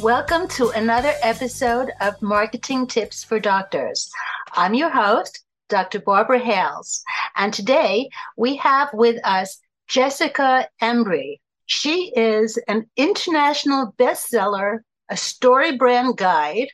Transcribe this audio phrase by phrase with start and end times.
[0.00, 4.10] Welcome to another episode of Marketing Tips for Doctors.
[4.52, 6.00] I'm your host, Dr.
[6.00, 7.02] Barbara Hales,
[7.36, 9.58] and today we have with us
[9.88, 11.40] Jessica Embry.
[11.66, 16.68] She is an international bestseller, a story brand guide,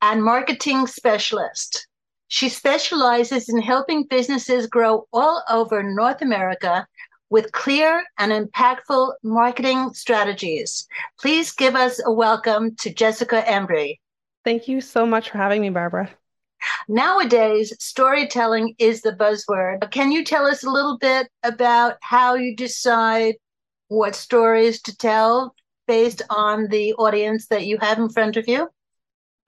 [0.00, 1.86] and marketing specialist.
[2.28, 6.86] She specializes in helping businesses grow all over North America
[7.30, 10.86] with clear and impactful marketing strategies.
[11.20, 13.98] Please give us a welcome to Jessica Embry.
[14.44, 16.10] Thank you so much for having me, Barbara.
[16.88, 19.90] Nowadays, storytelling is the buzzword.
[19.90, 23.36] Can you tell us a little bit about how you decide
[23.88, 25.54] what stories to tell
[25.86, 28.68] based on the audience that you have in front of you?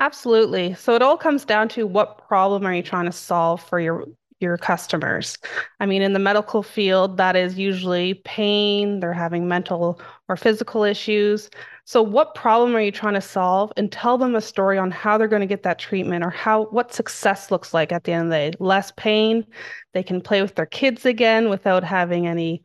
[0.01, 0.75] Absolutely.
[0.75, 4.05] So it all comes down to what problem are you trying to solve for your
[4.43, 5.39] your customers.
[5.81, 10.85] I mean, in the medical field, that is usually pain, they're having mental or physical
[10.85, 11.49] issues.
[11.85, 13.73] So, what problem are you trying to solve?
[13.77, 16.67] And tell them a story on how they're going to get that treatment or how
[16.67, 18.53] what success looks like at the end of the day.
[18.61, 19.45] Less pain,
[19.93, 22.63] they can play with their kids again without having any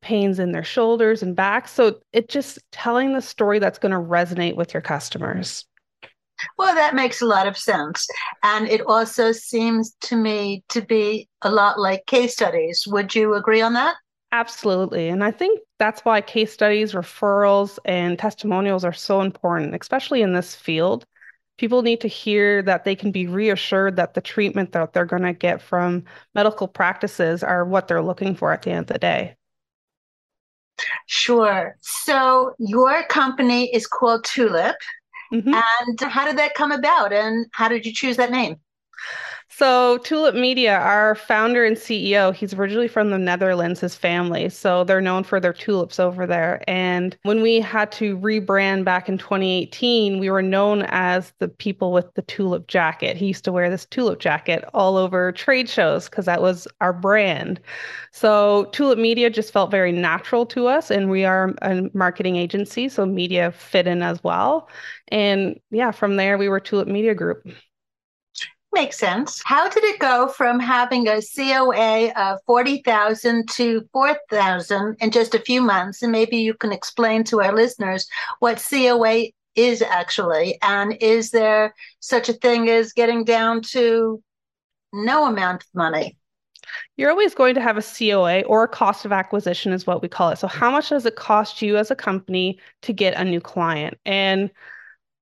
[0.00, 1.68] pains in their shoulders and back.
[1.68, 5.64] So, it just telling the story that's going to resonate with your customers.
[6.58, 8.06] Well, that makes a lot of sense.
[8.42, 12.84] And it also seems to me to be a lot like case studies.
[12.86, 13.96] Would you agree on that?
[14.32, 15.08] Absolutely.
[15.08, 20.32] And I think that's why case studies, referrals, and testimonials are so important, especially in
[20.32, 21.04] this field.
[21.58, 25.22] People need to hear that they can be reassured that the treatment that they're going
[25.22, 28.98] to get from medical practices are what they're looking for at the end of the
[28.98, 29.36] day.
[31.06, 31.76] Sure.
[31.80, 34.76] So your company is called Tulip.
[35.32, 35.54] Mm-hmm.
[35.54, 37.12] And how did that come about?
[37.12, 38.56] And how did you choose that name?
[39.48, 44.48] So, Tulip Media, our founder and CEO, he's originally from the Netherlands, his family.
[44.48, 46.64] So, they're known for their tulips over there.
[46.66, 51.92] And when we had to rebrand back in 2018, we were known as the people
[51.92, 53.16] with the tulip jacket.
[53.16, 56.94] He used to wear this tulip jacket all over trade shows because that was our
[56.94, 57.60] brand.
[58.10, 60.90] So, Tulip Media just felt very natural to us.
[60.90, 62.88] And we are a marketing agency.
[62.88, 64.68] So, media fit in as well.
[65.08, 67.46] And yeah, from there, we were Tulip Media Group.
[68.74, 69.42] Makes sense.
[69.44, 75.40] How did it go from having a COA of 40,000 to 4,000 in just a
[75.40, 76.02] few months?
[76.02, 80.58] And maybe you can explain to our listeners what COA is actually.
[80.62, 84.22] And is there such a thing as getting down to
[84.92, 86.16] no amount of money?
[86.96, 90.08] You're always going to have a COA or a cost of acquisition, is what we
[90.08, 90.38] call it.
[90.38, 93.98] So, how much does it cost you as a company to get a new client?
[94.06, 94.50] And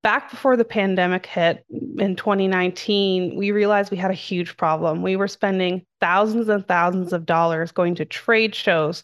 [0.03, 1.65] back before the pandemic hit
[1.99, 5.03] in 2019, we realized we had a huge problem.
[5.03, 9.03] We were spending thousands and thousands of dollars going to trade shows,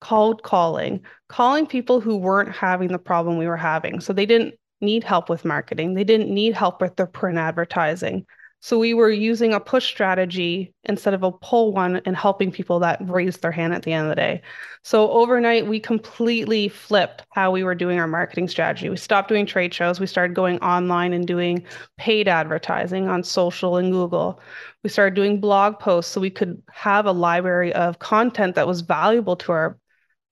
[0.00, 4.00] cold calling, calling people who weren't having the problem we were having.
[4.00, 8.24] So they didn't need help with marketing, they didn't need help with their print advertising.
[8.60, 12.80] So we were using a push strategy instead of a pull one and helping people
[12.80, 14.42] that raised their hand at the end of the day.
[14.82, 18.88] So overnight, we completely flipped how we were doing our marketing strategy.
[18.88, 20.00] We stopped doing trade shows.
[20.00, 21.64] We started going online and doing
[21.98, 24.40] paid advertising on social and Google.
[24.82, 28.80] We started doing blog posts so we could have a library of content that was
[28.80, 29.78] valuable to our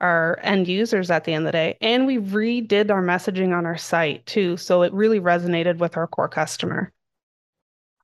[0.00, 1.78] our end users at the end of the day.
[1.80, 4.56] And we redid our messaging on our site too.
[4.58, 6.92] So it really resonated with our core customer.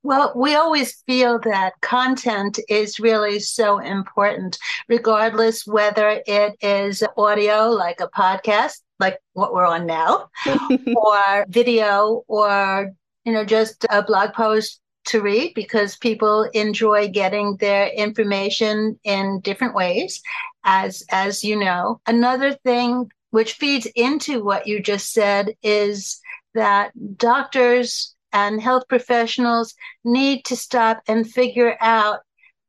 [0.03, 4.57] Well, we always feel that content is really so important,
[4.89, 10.29] regardless whether it is audio, like a podcast, like what we're on now,
[10.95, 12.91] or video, or
[13.23, 19.39] you know, just a blog post to read because people enjoy getting their information in
[19.41, 20.21] different ways
[20.65, 22.01] as as you know.
[22.07, 26.19] Another thing which feeds into what you just said is
[26.53, 32.19] that doctors and health professionals need to stop and figure out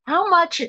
[0.06, 0.62] how much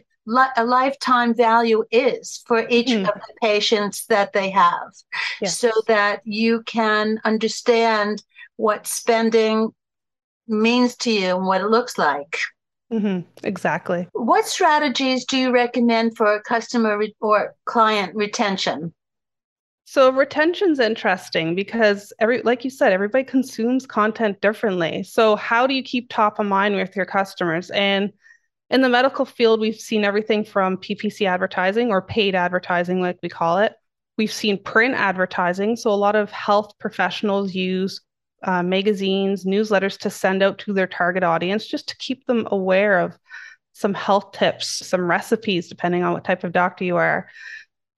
[0.58, 3.08] a lifetime value is for each mm.
[3.08, 4.92] of the patients that they have
[5.40, 5.58] yes.
[5.58, 8.24] so that you can understand
[8.56, 9.70] what spending
[10.48, 12.40] means to you and what it looks like.
[12.92, 13.28] Mm-hmm.
[13.44, 14.08] Exactly.
[14.14, 18.94] What strategies do you recommend for customer re- or client retention?
[19.88, 25.04] So retention's interesting because every like you said, everybody consumes content differently.
[25.04, 27.70] So how do you keep top of mind with your customers?
[27.70, 28.12] And
[28.72, 33.30] in the medical field, we've seen everything from PPC advertising or paid advertising, like we
[33.30, 33.74] call it.
[34.18, 35.76] We've seen print advertising.
[35.76, 38.02] So a lot of health professionals use
[38.42, 43.02] uh, magazines, newsletters to send out to their target audience just to keep them aware
[43.02, 43.16] of
[43.74, 47.28] some health tips, some recipes, depending on what type of doctor you are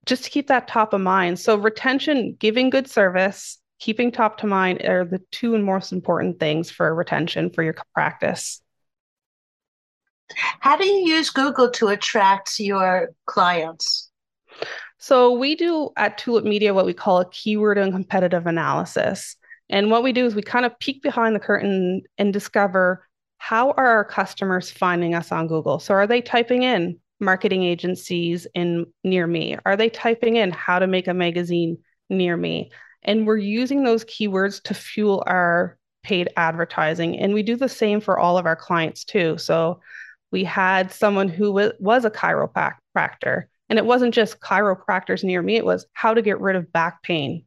[0.08, 1.40] just to keep that top of mind.
[1.40, 6.72] So, retention, giving good service, keeping top to mind are the two most important things
[6.72, 8.62] for retention for your practice.
[10.60, 14.10] How do you use Google to attract your clients?
[14.98, 19.36] So, we do at Tulip Media what we call a keyword and competitive analysis.
[19.70, 23.06] And what we do is we kind of peek behind the curtain and discover
[23.38, 25.80] how are our customers finding us on Google?
[25.80, 29.58] So, are they typing in marketing agencies in near me?
[29.66, 31.78] Are they typing in how to make a magazine
[32.10, 32.72] near me?
[33.04, 37.20] And we're using those keywords to fuel our paid advertising.
[37.20, 39.38] And we do the same for all of our clients too.
[39.38, 39.82] So
[40.32, 45.56] we had someone who w- was a chiropractor, and it wasn't just chiropractors near me,
[45.56, 47.46] it was how to get rid of back pain,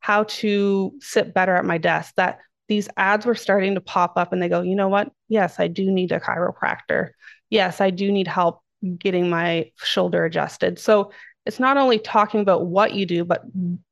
[0.00, 2.14] how to sit better at my desk.
[2.16, 5.10] That these ads were starting to pop up, and they go, you know what?
[5.28, 7.10] Yes, I do need a chiropractor.
[7.48, 8.62] Yes, I do need help
[8.98, 10.78] getting my shoulder adjusted.
[10.78, 11.12] So
[11.46, 13.42] it's not only talking about what you do, but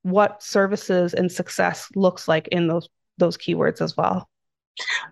[0.02, 2.88] what services and success looks like in those
[3.18, 4.28] those keywords as well.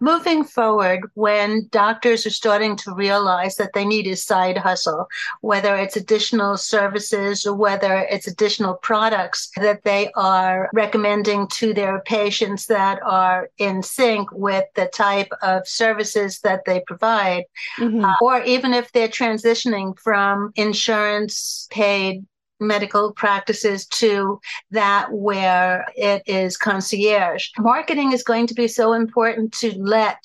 [0.01, 5.09] Moving forward, when doctors are starting to realize that they need a side hustle,
[5.41, 12.01] whether it's additional services or whether it's additional products that they are recommending to their
[12.01, 17.45] patients that are in sync with the type of services that they provide,
[17.79, 18.05] mm-hmm.
[18.05, 22.25] uh, or even if they're transitioning from insurance paid
[22.61, 27.49] medical practices to that where it is concierge.
[27.59, 30.19] Marketing is going to be so important to let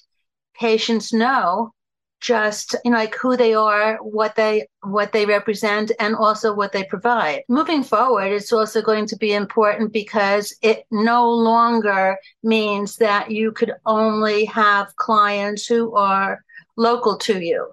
[0.57, 1.73] patients know
[2.21, 6.71] just you know like who they are what they what they represent and also what
[6.71, 12.95] they provide moving forward it's also going to be important because it no longer means
[12.97, 16.39] that you could only have clients who are
[16.81, 17.67] local to you.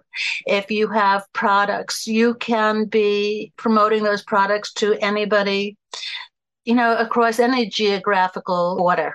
[0.46, 5.76] If you have products, you can be promoting those products to anybody,
[6.64, 9.14] you know, across any geographical order.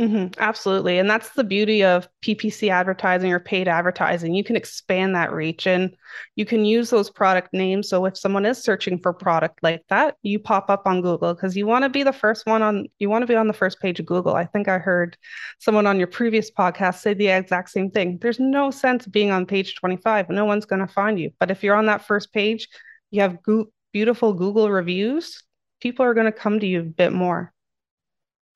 [0.00, 0.98] Mm-hmm, absolutely.
[0.98, 4.34] And that's the beauty of PPC advertising or paid advertising.
[4.34, 5.94] You can expand that reach and
[6.34, 7.90] you can use those product names.
[7.90, 11.54] So if someone is searching for product like that, you pop up on Google because
[11.58, 13.80] you want to be the first one on, you want to be on the first
[13.80, 14.34] page of Google.
[14.34, 15.16] I think I heard
[15.58, 18.18] someone on your previous podcast say the exact same thing.
[18.18, 20.30] There's no sense being on page 25.
[20.30, 21.32] No one's going to find you.
[21.38, 22.66] But if you're on that first page,
[23.10, 25.42] you have go- beautiful Google reviews,
[25.80, 27.52] people are going to come to you a bit more.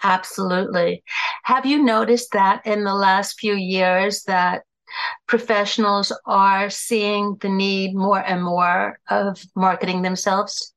[0.03, 1.03] Absolutely.
[1.45, 4.63] Have you noticed that in the last few years that
[5.27, 10.75] professionals are seeing the need more and more of marketing themselves?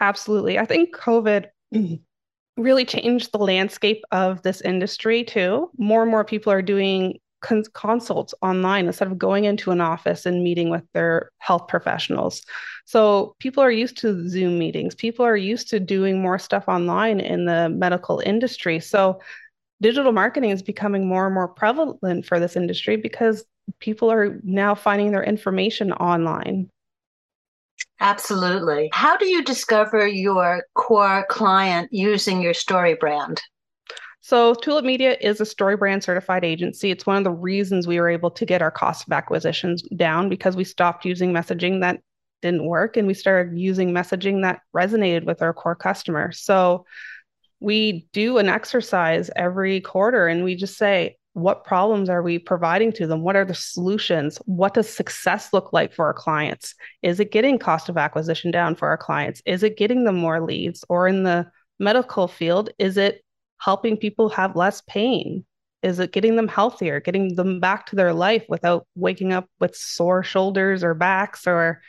[0.00, 0.58] Absolutely.
[0.58, 2.62] I think COVID mm-hmm.
[2.62, 5.70] really changed the landscape of this industry too.
[5.78, 10.26] More and more people are doing cons- consults online instead of going into an office
[10.26, 12.44] and meeting with their health professionals.
[12.84, 14.94] So people are used to Zoom meetings.
[14.94, 18.80] People are used to doing more stuff online in the medical industry.
[18.80, 19.20] So
[19.80, 23.44] digital marketing is becoming more and more prevalent for this industry because
[23.80, 26.70] people are now finding their information online.
[28.00, 28.90] Absolutely.
[28.92, 33.42] How do you discover your core client using your story brand?
[34.20, 36.90] So, Tulip Media is a story brand certified agency.
[36.90, 40.28] It's one of the reasons we were able to get our cost of acquisitions down
[40.28, 42.00] because we stopped using messaging that
[42.42, 46.32] didn't work and we started using messaging that resonated with our core customer.
[46.32, 46.84] So,
[47.60, 52.92] we do an exercise every quarter and we just say, what problems are we providing
[52.92, 53.22] to them?
[53.22, 54.38] What are the solutions?
[54.46, 56.74] What does success look like for our clients?
[57.02, 59.42] Is it getting cost of acquisition down for our clients?
[59.46, 60.84] Is it getting them more leads?
[60.88, 63.22] Or in the medical field, is it
[63.60, 65.44] helping people have less pain?
[65.82, 69.76] Is it getting them healthier, getting them back to their life without waking up with
[69.76, 71.82] sore shoulders or backs or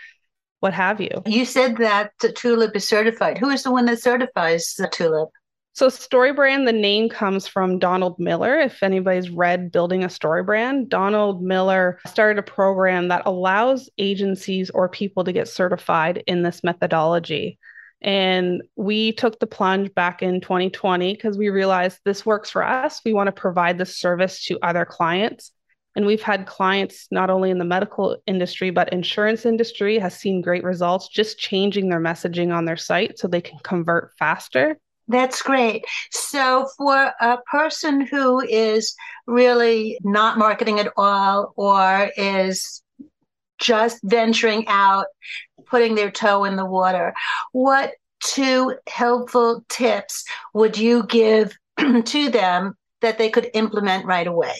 [0.59, 1.09] what have you?
[1.25, 3.38] You said that Tulip is certified.
[3.38, 5.29] Who is the one that certifies the Tulip?
[5.73, 8.59] So, story brand, the name comes from Donald Miller.
[8.59, 14.69] If anybody's read Building a Story Brand, Donald Miller started a program that allows agencies
[14.71, 17.59] or people to get certified in this methodology.
[18.01, 23.01] And we took the plunge back in 2020 because we realized this works for us.
[23.03, 25.51] We want to provide this service to other clients.
[25.96, 30.41] And we've had clients not only in the medical industry, but insurance industry has seen
[30.41, 34.77] great results just changing their messaging on their site so they can convert faster
[35.10, 35.84] That's great.
[36.12, 42.84] So, for a person who is really not marketing at all or is
[43.58, 45.08] just venturing out,
[45.69, 47.13] putting their toe in the water,
[47.51, 51.57] what two helpful tips would you give
[52.05, 54.55] to them that they could implement right away?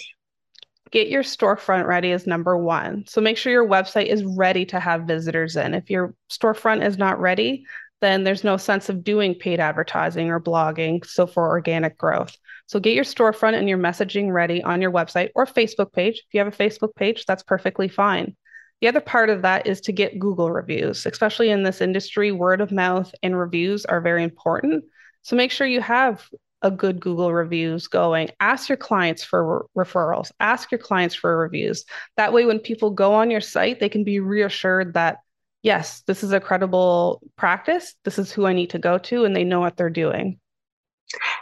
[0.92, 3.06] Get your storefront ready is number one.
[3.08, 5.76] So make sure your website is ready to have visitors in.
[5.76, 7.66] If your storefront is not ready,
[8.02, 11.06] then there's no sense of doing paid advertising or blogging.
[11.06, 12.36] So for organic growth.
[12.66, 16.24] So get your storefront and your messaging ready on your website or Facebook page.
[16.28, 18.36] If you have a Facebook page, that's perfectly fine.
[18.82, 22.62] The other part of that is to get Google reviews, especially in this industry, word
[22.62, 24.86] of mouth and reviews are very important.
[25.22, 26.28] So make sure you have
[26.62, 28.30] a good Google reviews going.
[28.40, 31.86] Ask your clients for re- referrals, ask your clients for reviews.
[32.18, 35.18] That way, when people go on your site, they can be reassured that,
[35.62, 37.96] yes, this is a credible practice.
[38.04, 40.40] This is who I need to go to, and they know what they're doing.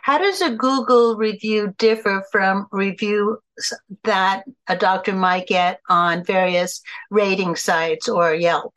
[0.01, 3.37] How does a Google review differ from reviews
[4.03, 8.73] that a doctor might get on various rating sites or Yelp?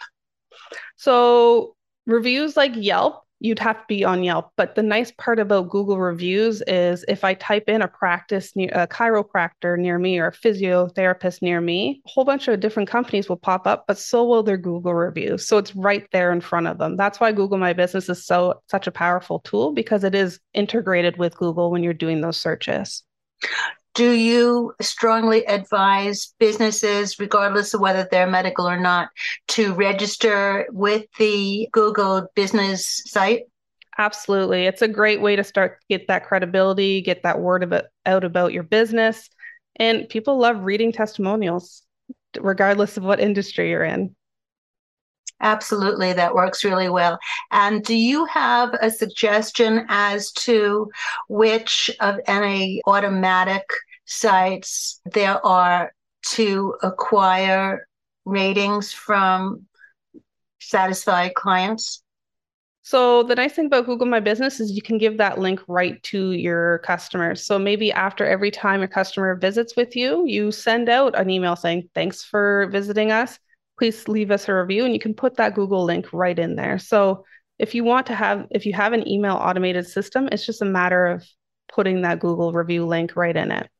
[0.96, 4.52] So, reviews like Yelp, you'd have to be on Yelp.
[4.56, 8.70] But the nice part about Google reviews is if I type in a practice, near,
[8.72, 13.28] a chiropractor near me or a physiotherapist near me, a whole bunch of different companies
[13.28, 15.48] will pop up, but so will their Google reviews.
[15.48, 16.96] So it's right there in front of them.
[16.96, 21.16] That's why Google My Business is so such a powerful tool because it is integrated
[21.16, 23.02] with Google when you're doing those searches.
[23.94, 29.08] Do you strongly advise businesses, regardless of whether they're medical or not,
[29.48, 33.42] to register with the Google business site?
[33.98, 34.64] Absolutely.
[34.64, 38.52] It's a great way to start get that credibility, get that word about, out about
[38.52, 39.28] your business.
[39.76, 41.82] And people love reading testimonials,
[42.38, 44.14] regardless of what industry you're in.
[45.40, 47.18] Absolutely, that works really well.
[47.50, 50.90] And do you have a suggestion as to
[51.28, 53.64] which of any automatic
[54.04, 55.92] sites there are
[56.32, 57.86] to acquire
[58.26, 59.66] ratings from
[60.60, 62.02] satisfied clients?
[62.82, 66.02] So the nice thing about Google My Business is you can give that link right
[66.04, 67.46] to your customers.
[67.46, 71.56] So maybe after every time a customer visits with you, you send out an email
[71.56, 73.38] saying, "Thanks for visiting us
[73.80, 76.78] please leave us a review and you can put that Google link right in there.
[76.78, 77.24] So
[77.58, 80.66] if you want to have, if you have an email automated system, it's just a
[80.66, 81.26] matter of
[81.72, 83.70] putting that Google review link right in it.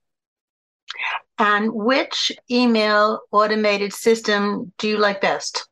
[1.39, 5.69] And which email automated system do you like best?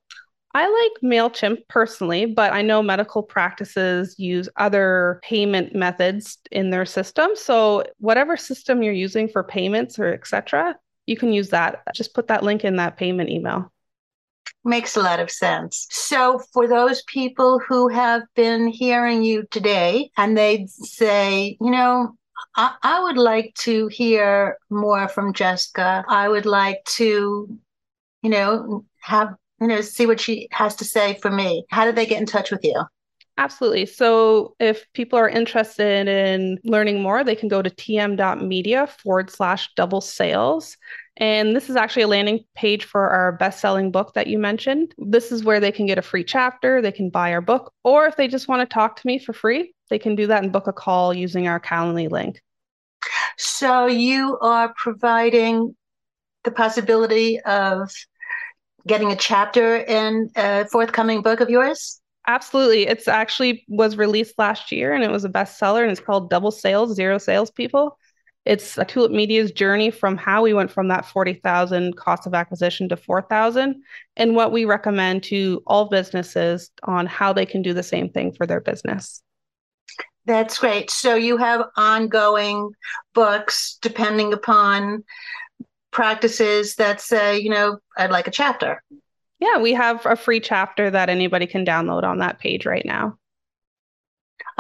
[0.52, 6.84] I like MailChimp personally, but I know medical practices use other payment methods in their
[6.84, 7.30] system.
[7.34, 11.82] So whatever system you're using for payments or etc., you can use that.
[11.94, 13.72] Just put that link in that payment email.
[14.64, 15.86] Makes a lot of sense.
[15.90, 22.16] So, for those people who have been hearing you today and they say, you know,
[22.56, 26.04] I, I, would like to hear more from Jessica.
[26.08, 27.58] I would like to,
[28.22, 31.64] you know, have, you know, see what she has to say for me.
[31.70, 32.84] How do they get in touch with you?
[33.38, 33.86] Absolutely.
[33.86, 39.70] So if people are interested in learning more, they can go to tm.media forward slash
[39.76, 40.76] double sales.
[41.18, 44.94] And this is actually a landing page for our best selling book that you mentioned.
[44.98, 48.06] This is where they can get a free chapter, they can buy our book, or
[48.06, 50.52] if they just want to talk to me for free, they can do that and
[50.52, 52.40] book a call using our Calendly link.
[53.36, 55.74] So you are providing
[56.44, 57.90] the possibility of
[58.86, 62.00] getting a chapter in a forthcoming book of yours?
[62.26, 62.86] Absolutely.
[62.86, 66.50] It's actually was released last year and it was a bestseller and it's called Double
[66.50, 67.96] Sales, Zero Salespeople.
[68.48, 72.88] It's a Tulip Media's journey from how we went from that 40,000 cost of acquisition
[72.88, 73.82] to 4,000
[74.16, 78.32] and what we recommend to all businesses on how they can do the same thing
[78.32, 79.22] for their business.
[80.24, 80.90] That's great.
[80.90, 82.70] So you have ongoing
[83.12, 85.04] books depending upon
[85.90, 88.82] practices that say, you know, I'd like a chapter.
[89.40, 93.18] Yeah, we have a free chapter that anybody can download on that page right now.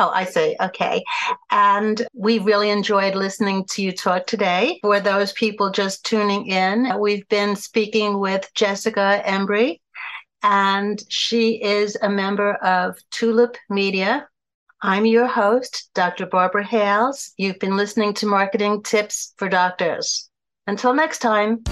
[0.00, 0.54] Oh, I see.
[0.60, 1.02] Okay.
[1.50, 4.78] And we really enjoyed listening to you talk today.
[4.80, 9.80] For those people just tuning in, we've been speaking with Jessica Embry,
[10.44, 14.28] and she is a member of Tulip Media.
[14.82, 16.26] I'm your host, Dr.
[16.26, 17.32] Barbara Hales.
[17.36, 20.30] You've been listening to Marketing Tips for Doctors.
[20.68, 21.64] Until next time.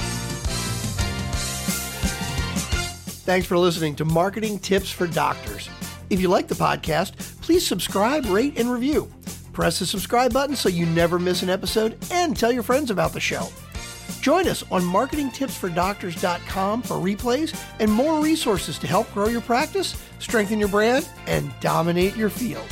[3.23, 5.69] Thanks for listening to Marketing Tips for Doctors.
[6.11, 9.09] If you like the podcast, please subscribe, rate, and review.
[9.53, 13.13] Press the subscribe button so you never miss an episode and tell your friends about
[13.13, 13.47] the show.
[14.21, 20.59] Join us on marketingtipsfordoctors.com for replays and more resources to help grow your practice, strengthen
[20.59, 22.67] your brand, and dominate your field.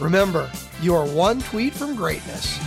[0.00, 0.50] Remember,
[0.82, 2.58] you are one tweet from greatness.